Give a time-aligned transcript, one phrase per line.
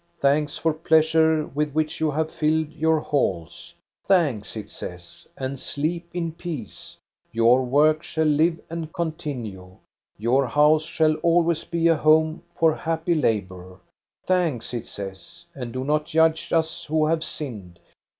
[0.19, 3.75] Thanks for pleasure, with which you have filled your halls!'—'
[4.07, 6.97] Thanks,' it says, * and sleep in peace!
[7.31, 9.77] Your work shall live and continue.
[10.17, 13.79] Your house shall always be a home for happy labor.
[14.17, 17.79] '—* Thanks,' it says,' and do not judge us who have sinned